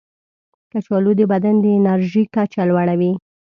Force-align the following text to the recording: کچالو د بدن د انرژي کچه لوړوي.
کچالو 0.71 1.11
د 1.19 1.21
بدن 1.31 1.55
د 1.63 1.65
انرژي 1.79 2.23
کچه 2.35 2.61
لوړوي. 2.69 3.11